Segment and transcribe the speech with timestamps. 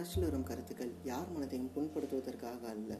[0.00, 2.92] பாட்காஸ்டில் வரும் கருத்துக்கள் யார் மனதையும் புண்படுத்துவதற்காக அல்ல.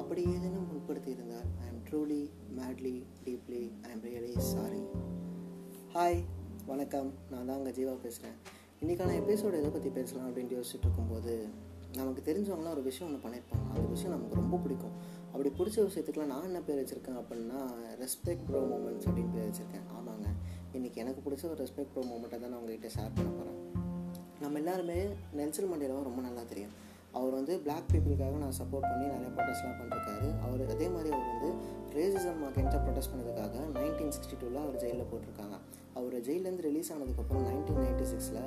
[0.00, 2.18] அப்படி ஏதேனும் புண்படுத்தி இருந்தால் I am truly
[2.58, 2.92] madly
[3.24, 4.82] deeply I am really sorry
[5.94, 6.20] hi
[6.66, 7.10] வணக்கம்.
[7.30, 8.36] நான் தான் அங்கே ஜீவா பேசுகிறேன்
[8.82, 11.34] இன்றைக்கான எபிசோடு எதை பற்றி பேசலாம் அப்படின்ட்டு யோசிச்சுட்டு இருக்கும்போது
[11.96, 13.66] நமக்கு தெரிஞ்சவங்களாம் ஒரு விஷயம் ஒன்று பண்ணியிருப்பாங்க.
[13.74, 14.94] அந்த விஷயம் நமக்கு ரொம்ப பிடிக்கும்.
[15.32, 17.60] அப்படி பிடிச்ச விஷயத்துக்குலாம் நான் என்ன பேர் வச்சுருக்கேன் அப்படின்னா
[18.04, 19.88] ரெஸ்பெக்ட் ப்ரோ மூமெண்ட்ஸ் அப்படின்னு பேர் வச்சுருக்கேன்.
[19.98, 20.28] ஆமாங்க.
[20.76, 23.73] இன்றைக்கி எனக்கு பிடிச்ச ஒரு ரெஸ்பெக்ட் ப்ரோ மூமெண்ட்டை தான் நான் உங்ககிட்ட ஷேர் பண்ண போகிறேன்
[24.42, 24.96] நம்ம எல்லாருமே
[25.38, 26.74] நெல்சன் மண்டேலாவை ரொம்ப நல்லா தெரியும்.
[27.18, 30.28] அவர் வந்து பிளாக் பீப்புளுக்காக நான் சப்போர்ட் பண்ணி நிறைய ப்ரொடெஸ்ட்லாம் பண்ணிருக்காரு.
[30.46, 31.50] அவர் அதே மாதிரி அவர் வந்து
[31.96, 35.56] ரேசிசம் அகேன்ஸ்டாக ப்ரொடெஸ்ட் பண்ணதுக்காக நைன்டீன் சிக்ஸ்டி டூவில் அவர் ஜெயிலில் போட்டிருக்காங்க.
[35.98, 38.40] அவர் ஜெயிலேருந்து ரிலீஸ் ஆனதுக்கப்புறம் நைன்டீன் நைன்டி சிக்ஸில்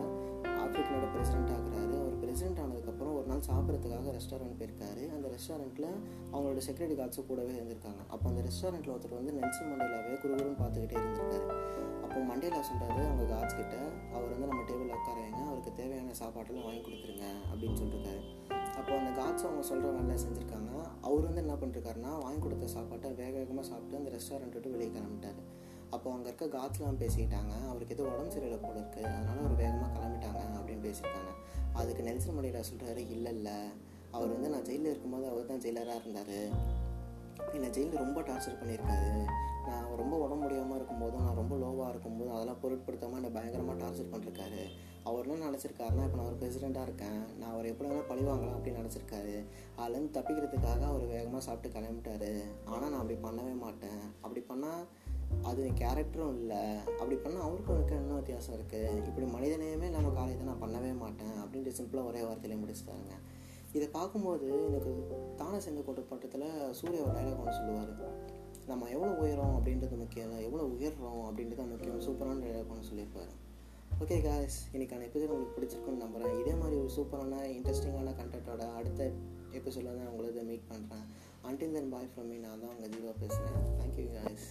[0.63, 1.95] ஆஃப்ரிக்கனோட பிரசிடென்ட் ஆகிறாரு.
[2.01, 5.05] அவர் பிரசிடென்ட் ஆனதுக்கப்புறம் ஒரு நாள் சாப்பிட்றதுக்காக ரெஸ்டாரண்ட் போயிருக்காரு.
[5.17, 5.89] அந்த ரெஸ்டாரண்ட்டில்
[6.33, 8.01] அவங்களோட செக்யூரிட்டி கார்ட்ஸும் கூடவே இருந்திருக்காங்க.
[8.13, 11.47] அப்போ அந்த ரெஸ்டாரண்ட்டில் ஒருத்தர் வந்து நெல்சன் மண்டேலாவே குருகுருன்னு பார்த்துக்கிட்டே இருந்திருக்காரு.
[12.47, 13.77] அப்போ மண்டேலா சொல்கிறாரு அவங்க காட்ஸ் கிட்ட
[14.15, 18.21] அவர் வந்து நம்ம டேபிளில் உட்கார வைங்க அவருக்கு தேவையான சாப்பாட்டெல்லாம் வாங்கி கொடுத்துருங்க அப்படின்னு சொல்லியிருக்காரு
[18.79, 20.71] அப்போ அந்த காட்ஸ் அவங்க சொல்கிற வேலை செஞ்சுருக்காங்க.
[21.07, 25.41] அவர் வந்து என்ன பண்ணிருக்காருன்னா வாங்கி கொடுத்த சாப்பாட்டை வேக வேகமாக சாப்பிட்டு அந்த ரெஸ்டாரண்ட் விட்டு வெளியே கிளம்பிட்டாரு.
[25.95, 27.53] அப்போ அங்கே இருக்க காட்ஸ்லாம் பேசிக்கிட்டாங்க.
[27.71, 31.33] அவருக்கு எதுவும் உடம்பு சரியில்லை போல இருக்குது அதனால் அவர் வேகமாக கிளம்பிட்டாங்க அப்படின்னு பேசியிருக்காங்க.
[31.81, 33.57] அதுக்கு நெல்சன் மணியில் சொல்கிறாரு இல்லை இல்லை.
[34.15, 36.39] அவர் வந்து நான் ஜெயிலில் இருக்கும்போது அவர் தான் ஜெயிலராக இருந்தார்.
[37.57, 39.11] என்னை ஜெயிலில் ரொம்ப டார்ச்சர் பண்ணியிருக்காரு.
[39.69, 41.86] நான் ரொம்ப உடம்பு முடியாமல் இருக்கும்போதும் நான் ரொம்ப லோவாக
[42.47, 44.61] அதெல்லாம் பொருட்படுத்தாமல் என்னை பயங்கரமாக டார்ச்சர் பண்ணிருக்காரு.
[45.07, 47.17] அவர் என்ன நினச்சிருக்காருன்னா இப்போ நான் ஒரு பிரசிடெண்ட்டாக இருக்கேன்.
[47.39, 49.33] நான் அவர் எப்படி வேணால் பழி வாங்கலாம் அப்படின்னு நினச்சிருக்காரு.
[49.81, 52.31] அதுலேருந்து தப்பிக்கிறதுக்காக அவர் வேகமாக சாப்பிட்டு கிளம்பிட்டாரு.
[52.71, 54.01] ஆனால் நான் அப்படி பண்ணவே மாட்டேன்.
[54.23, 54.85] அப்படி பண்ணால்
[55.49, 56.61] அது கேரக்டரும் இல்லை.
[56.99, 61.37] அப்படி பண்ணால் அவருக்கும் எனக்கு என்ன வித்தியாசம் இருக்குது இப்படி மனிதனையுமே நம்ம காரியத்தை நான் பண்ணவே மாட்டேன்.
[61.43, 63.17] அப்படின்ட்டு சிம்பிளாக ஒரே வார்த்தையிலே முடிச்சுட்டாருங்க
[63.77, 64.91] இதை பார்க்கும்போது எனக்கு
[65.43, 66.49] தானே செஞ்ச கோட்டப்பட்டத்தில்
[66.79, 67.93] சூரிய ஒரு டைலாக் ஒன்று சொல்லுவார்.
[68.69, 73.33] நம்ம எவ்வளோ உயரம் அப்படின்றது முக்கியம் இல்லை எவ்வளோ உயர்றோம் அப்படின்றது தான் முக்கியம் சூப்பரான டைலாக் சொல்லியிருப்பார்.
[74.03, 79.11] ஓகே காய்ஸ் இன்றைக்கான எபிசோட் உங்களுக்கு பிடிச்சிருக்குன்னு நம்புகிறேன் இதே மாதிரி ஒரு சூப்பரான இன்ட்ரெஸ்டிங்கான கண்டென்ட்டோட அடுத்த
[79.51, 81.05] எபிசோடில் தான் உங்களை மீட் பண்ணுறேன்
[81.49, 84.47] until then bye from me நான் தான் உங்கள் ஜீவா பேசுகிறேன் தேங்க்யூ காய்ஸ்